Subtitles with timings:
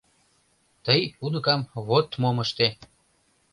[0.85, 2.67] —Тый, уныкам, Вот мом ыште...